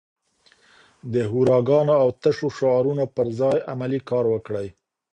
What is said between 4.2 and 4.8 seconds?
وکړئ.